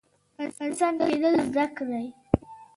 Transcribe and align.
انسان 0.65 0.93
کیدل 1.07 1.35
زده 1.49 1.65
کړئ 1.75 2.07